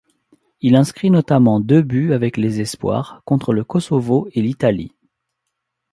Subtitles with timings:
[0.61, 4.95] Il inscrit notamment deux buts avec les espoirs, contre le Kosovo et l'Italie.